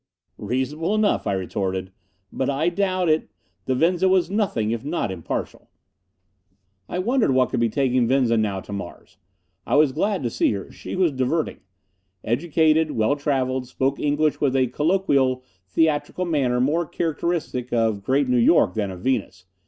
"Reasonable 0.39 0.95
enough," 0.95 1.27
I 1.27 1.33
retorted. 1.33 1.91
"But 2.33 2.49
I 2.49 2.69
doubt 2.69 3.07
it 3.07 3.29
the 3.65 3.75
Venza 3.75 4.09
was 4.09 4.31
nothing 4.31 4.71
if 4.71 4.83
not 4.83 5.11
impartial." 5.11 5.69
I 6.89 6.97
wondered 6.97 7.29
what 7.35 7.51
could 7.51 7.59
be 7.59 7.69
taking 7.69 8.07
Venza 8.07 8.35
now 8.35 8.61
to 8.61 8.73
Mars. 8.73 9.17
I 9.63 9.75
was 9.75 9.91
glad 9.91 10.23
to 10.23 10.31
see 10.31 10.53
her. 10.53 10.71
She 10.71 10.95
was 10.95 11.11
diverting. 11.11 11.59
Educated. 12.23 12.89
Well 12.89 13.15
traveled. 13.15 13.67
Spoke 13.67 13.99
English 13.99 14.41
with 14.41 14.55
a 14.55 14.65
colloquial, 14.65 15.43
theatrical 15.67 16.25
manner 16.25 16.59
more 16.59 16.87
characteristic 16.87 17.71
of 17.71 18.01
Great 18.01 18.27
New 18.27 18.39
York 18.39 18.73
than 18.73 18.89
of 18.89 19.01
Venus. 19.01 19.45